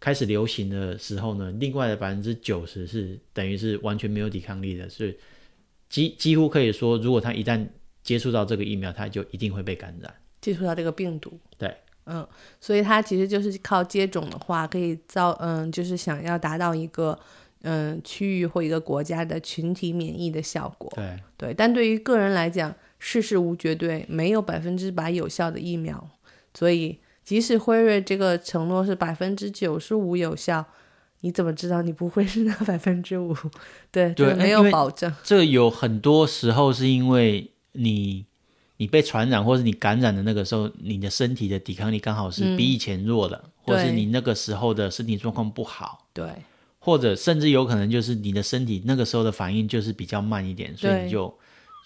[0.00, 5.14] 开始流行的时候呢，另外的百分之九十是等于是完全没有抵抗力的，所以
[5.90, 7.64] 几几乎可以说，如果他一旦
[8.02, 10.12] 接触到这个疫苗，他就一定会被感染。
[10.40, 11.38] 接触到这个病毒。
[11.58, 12.26] 对，嗯，
[12.62, 17.18] 所以它其实就是靠接种的话，可以造嗯，就是想要达到一个
[17.60, 20.90] 嗯区域或一个国家的群体免疫的效果。
[20.96, 26.08] 对对，但对于个人来讲，事事无绝对，没有百分之百有效的疫苗，
[26.54, 26.98] 所以
[27.30, 30.64] 即使辉瑞这个承诺是百分之九十五有效，
[31.20, 33.32] 你怎么知道你不会是那百分之五？
[33.92, 35.14] 对对没有保证。
[35.22, 38.26] 这有很多时候是因为你
[38.78, 46.28] 你被传染或者你感染的那个时候，你的身体的抵抗力刚好是比以前弱的，或者是你那个时候的身体状况不好，对。
[46.80, 51.32] 或者甚至有可能就是你的身体那个时候的反应就是比较慢一点，所以你就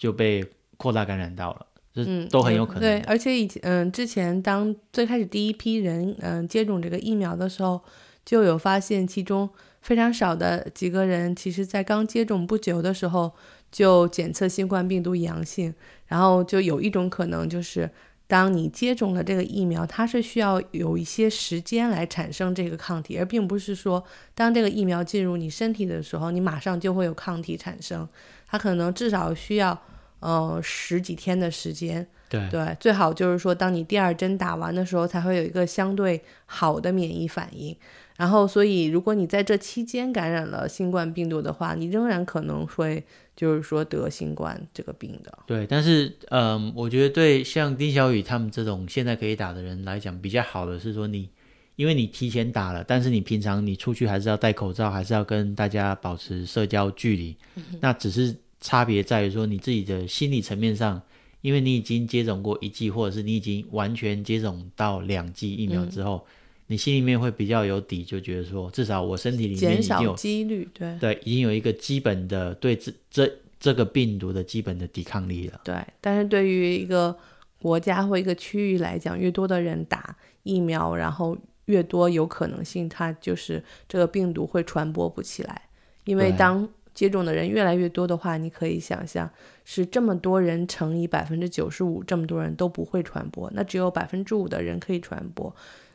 [0.01, 0.43] 就被
[0.77, 2.81] 扩大感染到了，这嗯，都很有可能。
[2.81, 7.81] 对，而且以前嗯，之前当最开始第一批人嗯接种这个疫苗的时候，
[8.23, 9.49] 就有发现其中
[9.81, 13.31] 非常少的几个人，其实在刚接种不久的时候
[13.71, 15.73] 就检测新冠病毒阳性，
[16.07, 17.89] 然后就有一种可能就是。
[18.27, 24.03] 当你接种了这个疫苗，它是需要有一些时间来产生这个抗体，而并不是说
[24.33, 28.09] 当这个疫苗进入你身体的时候，你马上就会有抗体产生。
[28.47, 29.79] 它可能至少需要
[30.19, 37.75] 呃十几天的时间，对对，最好就是说，当你第二针打完的时候，才会有一个相对好的免疫反应。
[38.17, 43.03] 然后，所以如果你在这期间感染了新冠病毒的话，你仍然可能会
[43.35, 45.37] 就是说得新冠这个病的。
[45.45, 51.29] 对，但是嗯，我觉得对像丁小雨他们这种现在可以打的人来讲，比较好的是说你，
[51.75, 57.35] 因为你提前打了，但是你平常你出去还是要戴口罩，还是要跟大家保持社交距离，
[57.81, 58.33] 那只是
[58.65, 60.99] 差别在于说你自己的心理层面上，
[61.41, 66.25] 因为你已经接种过一剂，或者是你已经完全接种到两剂疫苗之后，
[66.65, 75.61] 你心里面会比较有底，就觉得说至少我身体里面已经有几率，对对已经有一个基本的对这这这个病毒的基本的抵抗力了。
[75.63, 75.75] 对。
[76.01, 77.15] 但是对于一个
[77.61, 85.69] 国家或一个区域来讲，越多的人打疫苗，然后越多有可能性，它就是这个病毒会传播不起来，
[86.05, 89.29] 因为当接种的人越来越多的话，你可以想象
[89.65, 95.53] 是这么多人乘以百分之九十五，这么多人都不会传播，那只有百分之五的人可以传播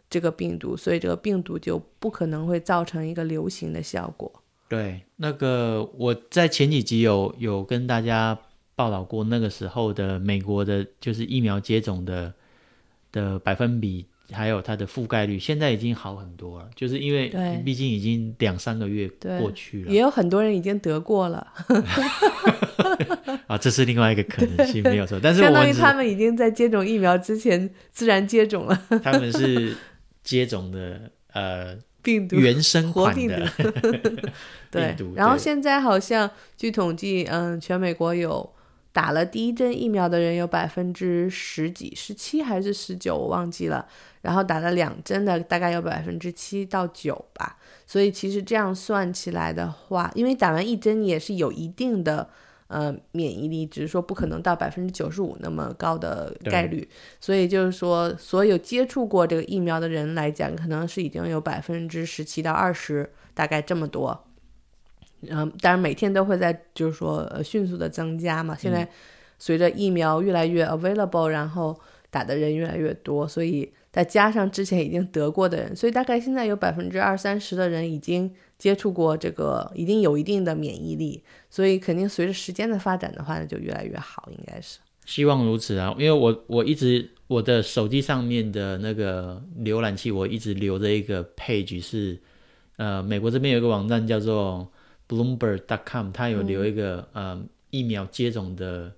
[0.08, 4.30] 这个病毒，所以这个病毒就不可能会造成一个流行的效果。
[4.68, 8.38] 对，那个我在前几集有有跟大家
[8.76, 12.32] 报道过，那个时候的美国的就是疫苗接种的
[13.10, 16.68] 的百分比，还有它的覆盖率，现在已经好很多了。
[16.74, 17.32] 就是因为
[17.64, 21.46] 毕竟已经两三个月过去了也有很多人已经得过了，
[23.46, 25.18] 啊，这是另外一个可能性，没有错。
[25.22, 29.76] 但是我相当于他们已经在接种疫苗之前自然接种了他们是
[30.22, 32.36] 接种的呃病毒。
[32.36, 34.22] 原生活病款的
[34.70, 38.52] 对病毒，然后现在好像据统计，嗯，全美国有
[38.92, 43.86] 打了第一针疫苗的人有百分之十几、十七还是十九，我忘记了。
[44.22, 47.56] 然后打了两针的大概有百分之七到九吧。
[47.86, 52.28] 所以其实这样算起来的话，因为打完一针也是有一定的
[52.68, 56.88] 呃免疫力，只是说不可能到百分之九十五那么高的概率。
[57.20, 64.26] 所以就是说，所有接触过这个疫苗的人来讲，可能是已经有百分之十七到二十，大概这么多。
[65.22, 68.56] 嗯，当然每天都会在就是说呃迅速的增加嘛。
[68.56, 68.88] 现在
[69.38, 71.78] 随着疫苗越来越 available，然后
[72.08, 84.78] 打的人越来越多，所以再加上之前已经得过的人，所以大概现在有百分之二三十的人已经接触过这个，已经有一定的免疫力，所以肯定随着时间的发展的话呢，就越来越好，应该是。
[85.04, 92.18] 希望如此啊，因为我我一直我的手机上面的那个浏览器，我一直留着一个 page 是，
[92.76, 94.70] 呃，美国这边有一个网站叫做
[95.08, 98.92] Bloomberg.com，它有留一个、呃疫苗接种的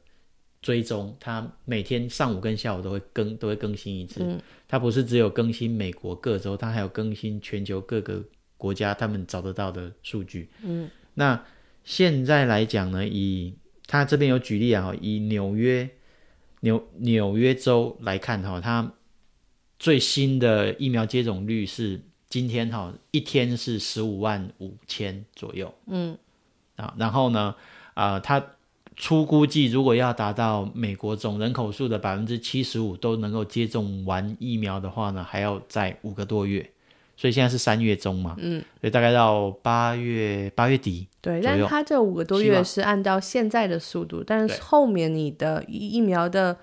[0.62, 4.22] 追踪，它每天上午跟下午都会更都会更新一次。
[4.22, 8.24] 嗯它不是只有更新美国各州，它还有更新全球各个
[8.56, 10.48] 国家他们找得到的数据。
[10.62, 11.44] 嗯，那
[11.84, 13.54] 现在来讲呢，以
[13.86, 15.90] 它这边有举例啊，以纽约
[16.60, 18.94] 纽纽约州来看哈，它
[19.78, 26.16] 最新的疫苗接种率是今天哈一天是十五万五千左右，嗯
[26.76, 27.54] 啊，然后呢，
[27.92, 28.42] 啊、它
[28.96, 36.70] 初估计如果要达到美国总人口数的百分之七十五都能够接种完疫苗的话呢，还要在五个多月，
[37.16, 46.56] 所以现在是三月中嘛，嗯，所以大概到八月八月底，对，但是它这五个多月是按照现在的速度，但是后面你的疫疫苗的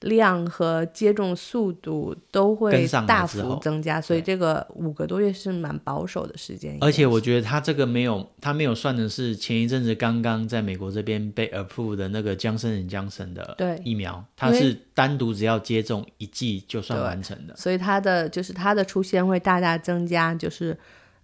[0.00, 6.78] 量和接种速度都会大幅增加，所以这个五个多月是蛮保守的时间。
[6.80, 17.54] 而且我觉得他这个没有，他没有算的是前一阵子刚刚在美国这边被 approve 的那个江森江森的疫苗，它是单独只要接种一剂就算完成的。
[17.54, 20.74] 所以它的就是它的出现会大大增加，就是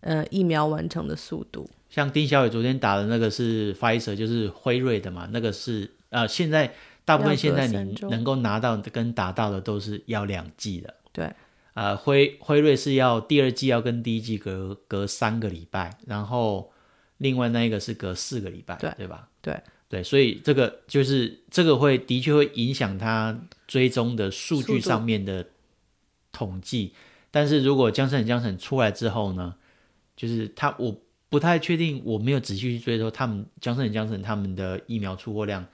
[0.01, 1.67] 呃疫苗完成的速度。
[1.89, 6.75] 像丁小雨昨天打的那个是 Pfizer，就是辉瑞的嘛，那个是呃，现在
[7.07, 10.93] 大部分现在你能够拿到跟达到的都是要两剂的。
[11.13, 11.33] 对，
[11.73, 16.71] 呃，辉辉瑞是要第二季要跟第一季隔隔三个礼拜，然后
[17.19, 19.29] 另外那一个是隔四个礼拜，对对吧？
[19.41, 23.39] 对对，所以这个就是这个会的确会影响它
[23.69, 25.47] 追踪的数据上面的
[26.33, 26.93] 统计。
[27.31, 29.55] 但是如果江森江森出来之后呢，
[30.17, 30.95] 就是他我
[31.29, 35.65] 不太确定，我没有仔细去追踪他们江森江森他们的疫苗出货量。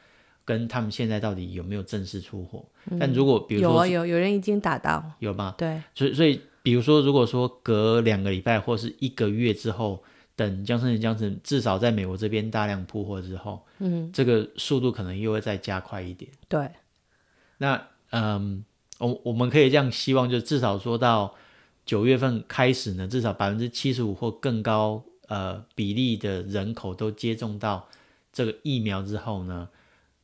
[0.52, 2.62] 跟他们现在到底有没有正式出货？
[3.00, 5.54] 但如果比如说有啊有有人已经打到有吗？
[5.56, 10.02] 对，所以所以比如说如果说隔两个礼拜或是一个月之后，
[10.36, 16.30] 等江森江森至少在美国这边大量铺货之后，嗯，这个速度可能又会再加快一点。
[16.48, 16.70] 对，
[17.56, 18.62] 那嗯，
[18.98, 21.34] 我我们可以这样希望，就至少说到
[21.86, 27.88] 九月份开始呢，至少百分之七十五或更高呃比例的人口都接种到
[28.32, 29.68] 这个疫苗之后呢。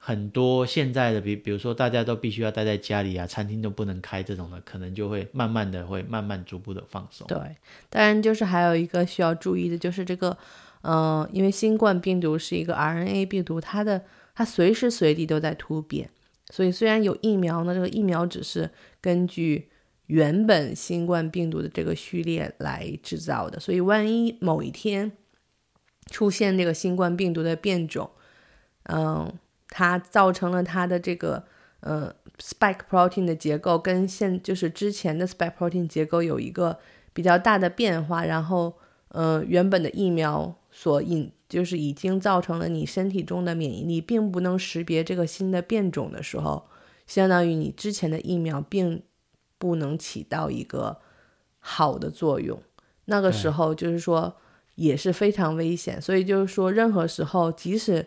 [0.01, 7.27] 很多现在的，比比如说大家都必须要待在家里啊，餐厅都不能开这种的，可能就会慢慢的会慢慢逐步的放松。
[7.27, 7.37] 对，
[7.91, 10.39] 当然就是还有一个需要注意的，就是这个，
[10.83, 14.03] 嗯，因为新冠病毒是一个 RNA 病毒，它的
[14.35, 16.09] 它随时随地都在突变，
[16.51, 19.69] 所以虽然有疫苗呢，这个疫苗只是根据
[20.07, 25.13] 原本新冠病毒的这个序列来制造的，所以万一某一天
[26.07, 28.09] 出现这个新冠病毒的变种，
[28.85, 29.31] 嗯。
[29.71, 31.45] 它造成了它的这个
[31.81, 36.79] 呃 spike protein 的结构跟现就是之前的 spike protein 结构有一个
[37.13, 38.75] 比较大的变化，然后
[39.09, 46.67] 呃原本的疫苗所引就是已经造成了你身体中的免疫力并不能识别这个新的变种的时候，
[47.07, 49.03] 相当于你之前的疫苗并
[49.59, 50.99] 不能起到一个
[51.59, 52.63] 好的作用，
[53.05, 54.35] 那个时候就是说
[54.77, 58.07] 也是非常危险，所以就是说任何时候即使。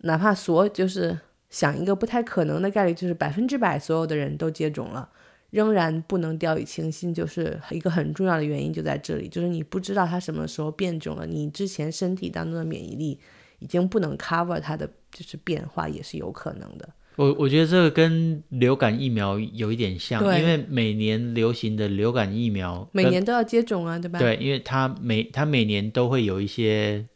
[0.00, 5.08] 哪怕所就是想一个不太可能的概率，就是百分之百所有的人都接种了，
[5.50, 13.18] 仍然不能掉以轻心，就是一个很重要的原因就在这里，就是你不知道它什么时候变种了，你之前身体当中的免疫力
[13.60, 16.88] 已经不能 cover 它的就是变化，也是有可能的。
[17.16, 24.18] 我我觉得这个跟流感疫苗有一点像，因为每年流行的流感疫苗每年都要接种啊，对吧？
[24.18, 27.06] 对，因为它每它每年都会有一些。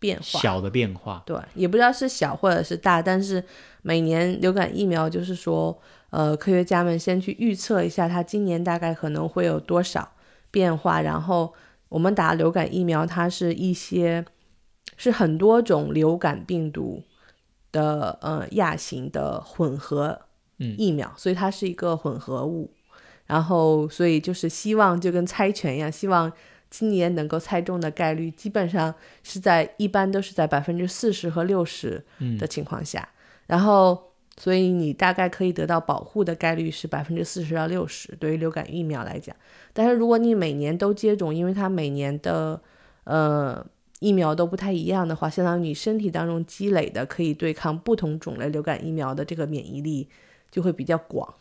[0.00, 0.40] 变化。
[0.40, 3.44] 小的变化，对，也不知道是小或者是大，但是
[3.82, 10.10] 每年流感疫苗就是说，呃，科学家们先去预测一下它今年大概可能会有多少
[10.50, 11.54] 变化，然后
[11.88, 14.24] 我们打流感疫苗，它是一些
[14.96, 17.02] 是很多种流感病毒
[17.70, 20.18] 的呃亚型的混合
[20.58, 22.72] 疫苗，所以它是一个混合物，
[23.26, 26.32] 然后所以就是希望就跟猜拳一样，希望。
[26.70, 32.02] 今年能够猜中的概率基本上是在一般都是在百分之四十和六十
[32.38, 33.08] 的情况下，
[33.46, 39.34] 然后所以你大概可以得到保护的概率是百分之四十到六十，对于流感疫苗来讲。
[39.72, 42.60] 但是如果你每年都接种，因为它每年的
[43.04, 43.66] 呃
[43.98, 50.08] 疫苗都不太一样的话，相当于你身体当中积累的可以对抗不同种类流感疫苗的这个免疫力
[50.50, 51.34] 就会比较广，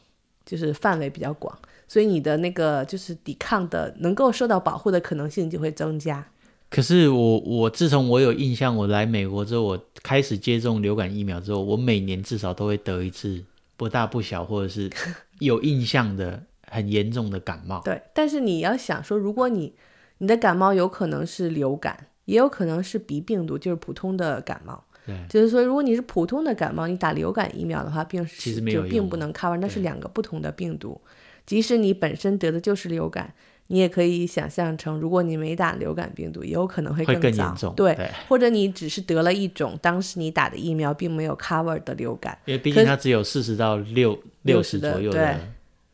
[0.49, 1.55] 就是范围比较广。
[1.87, 6.25] 所以你的那个就是抵抗的能够受到保护的可能性就会增加。
[6.69, 13.43] 可是我我自从我有印象，我来美国之后，我开始接种流感疫苗之后，我每年至少都会得一次
[13.75, 14.89] 不大不小或者是
[15.39, 17.81] 有印象的很严重的感冒。
[17.83, 19.73] 对，但是你要想说，如果你
[20.19, 24.83] 你的感冒有可能是流感，也有可能是鼻病毒，就是普通的感冒。
[25.05, 30.99] 对，就是说，如果你是普通的感冒，你打流感疫苗的话，并其实没有并不能 cover，那是两个不同的病毒。
[31.45, 33.33] 即使你本身得的就是流感，
[33.67, 37.73] 你也可以想象成，如果你没打流感病毒，也有可能会更严重。
[37.75, 45.39] 对，或者你只是得了一种当时你打的疫苗并没有 cover 的流感，因为毕竟它只有四十到六六十左右的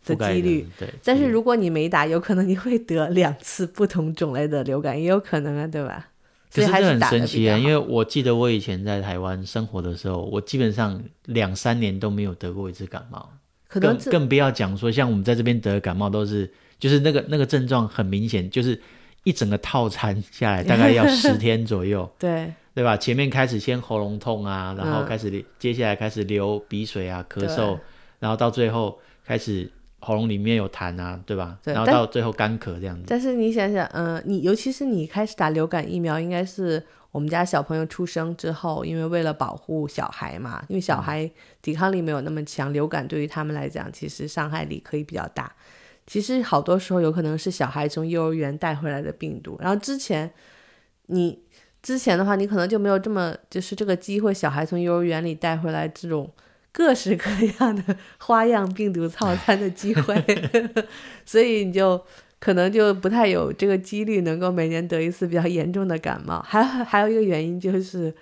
[0.06, 0.68] 的几率。
[0.78, 6.10] 对，但是如果你没打，有可能你会得两次不同种类的流感，也有可能啊，对吧？
[6.56, 13.30] 可是这很神奇啊，因为我记得我以前在台湾生活的时候，我基本上两三年都没有得过一次感冒。
[13.68, 16.50] 更更不要讲说，像我们在这边得感冒都是，
[16.80, 18.80] 就是那个那个症状很明显，就是
[19.24, 22.54] 一整个套餐下来大概要十天左右， 对。
[22.76, 22.98] 对吧？
[22.98, 27.80] 前面开始先喉咙痛啊，然后开始接下来开始流鼻水啊、咳嗽，
[28.20, 29.72] 然后到最后开始
[30.06, 31.58] 喉咙里面有痰啊，对吧？
[31.64, 33.04] 然后到最后干咳这样子。
[33.08, 36.84] 但是你想想，嗯，你尤其是你开始打流感疫苗，应该是。
[37.16, 41.32] 我们家小朋友出生之后，因为为了保护小孩嘛，因为小孩
[41.62, 45.50] 抵抗力没有那么强，流感对于他们来讲，其实伤害力可以比较大。
[46.06, 49.58] 其实好多时候有可能是小孩从幼儿园带回来的病毒。
[49.62, 50.30] 然后之前
[51.06, 51.40] 你
[51.82, 56.30] 之前的话，你可能就没有这么就是这个机会，小孩从幼儿园里带回来这种
[56.78, 60.14] 各式各样的花样病毒套餐的机会，
[61.26, 62.04] 所以你就
[62.38, 66.42] 可能就不太有这个几率能够每年得一次比较严重的感冒。
[66.42, 68.14] 还还有一个原因就是，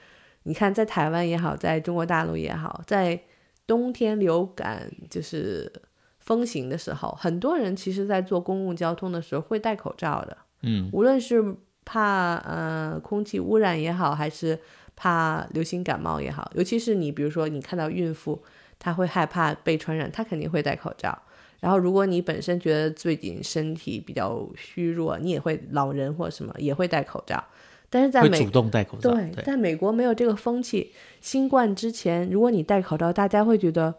[0.44, 3.20] 你看在台湾也好，在中国大陆也好，在
[3.66, 5.74] 冬天流感就是
[6.20, 10.38] 风行的时候，很多人其实在坐公共交通的时候会戴口罩的。
[10.62, 11.44] 嗯，无论是
[11.84, 14.60] 怕呃空气污染也好，还是
[14.96, 18.42] 怕流行感冒也好，尤其是你比如说你看到孕妇，
[18.78, 21.18] 她会害怕被传染，她肯定会戴口罩。
[21.60, 27.42] 然后如果你本身觉得最近身体比较虚弱，你也会老人或什么也会戴口罩。
[27.90, 30.92] 但是在美主动戴口罩，对，在美国没有这个风气。
[31.22, 33.94] 新冠之前，如果你戴口罩，大家会觉得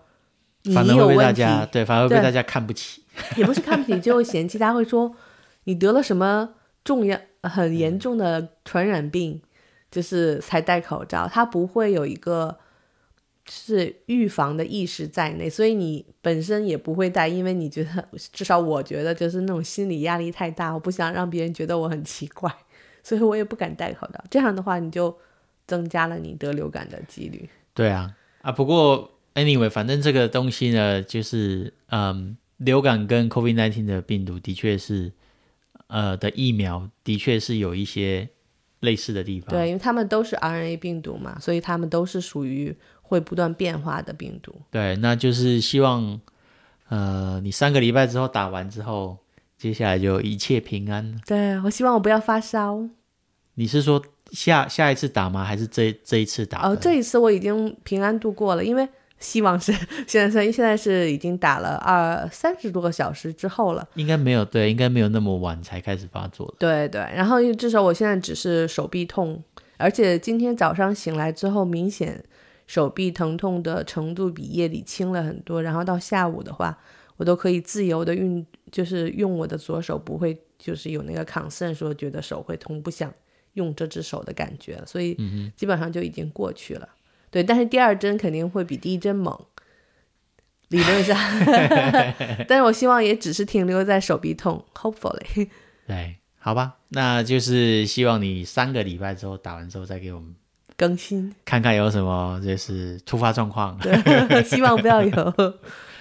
[0.64, 3.02] 你有问题， 对，反而被大家看不起，
[3.36, 5.14] 也不是看不起， 就会嫌弃，大家会说
[5.64, 9.40] 你得了什么重要、很严重的传染病，
[9.94, 12.58] 就是才戴口罩，他不会有一个
[13.48, 22.52] 是预防的意识在内，所以你本身也不会戴，因为你觉得，至少我觉得就是那种心理压力太大，我不想让别人觉得我很奇怪。
[23.04, 25.14] 所以我也不敢戴口罩，这样的话你就
[25.66, 27.46] 增加了你得流感的几率。
[27.74, 35.12] 对啊，啊，不过 anyway，反正这个东西呢，就是嗯，流感跟 COVID-19 的病毒的确是，
[35.88, 38.30] 呃，的疫苗的确是有一些
[38.84, 39.50] 类似的地方。
[39.50, 42.72] 对，因为他们都是 RNA 病毒嘛，所以他们都是属于
[43.02, 44.54] 会不断变化的病毒。
[44.70, 46.20] 对，那就是希望，
[46.88, 49.18] 呃，你三个礼拜之后打完之后。
[49.56, 51.18] 接下来就一切平安。
[51.24, 52.86] 对我希望我不要发烧。
[53.54, 55.42] 你是说下下一次打吗？
[55.42, 56.68] 还是这这一次打？
[56.68, 58.86] 哦，这一次我已经平安度过了，因为
[59.18, 59.72] 希望是
[60.06, 63.86] 现在是现在是已经打了二三十多个小时之后了。
[63.94, 66.54] 应该没有对，应该没有那么晚才开始发作的。
[66.58, 69.42] 对对，然后至少我现在只是手臂痛，
[69.76, 72.24] 而且今天早上醒来之后，明显
[72.66, 75.62] 手臂疼痛的程度比夜里轻了很多。
[75.62, 76.78] 然后到下午的话，
[77.16, 78.44] 我都可以自由的运。
[78.72, 83.14] 就是用我的左手不会，就是有那个 concern 说觉得手会痛，不想
[83.52, 85.16] 用这只手的感觉，所以
[85.54, 86.88] 基本上就已经过去了。
[87.34, 89.36] 对，但是第二针肯定会比第一针猛，
[90.68, 91.18] 理论上。
[92.46, 95.48] 但是我希望也只是停留在手臂痛，hopefully。
[95.84, 100.32] 对，好吧，那就是希望你三个礼拜之后打完之后再给我们
[100.76, 103.76] 更新，看看有什么就是突发状况。
[104.46, 105.34] 希望不要有。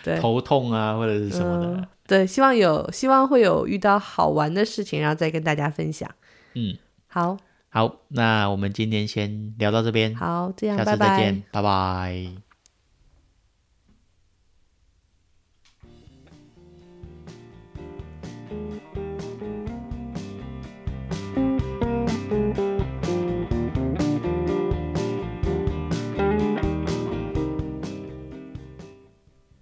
[0.04, 1.88] 对，头痛啊，或者是什么的。
[2.06, 6.08] 对，希望有，希望会有遇到好玩的事情，然后再跟大家分享。
[6.54, 6.78] 嗯，
[7.08, 7.36] 好，
[7.74, 10.14] 好，那我们今天先聊到这边。
[10.16, 12.53] 好，这样，下次再见，拜拜。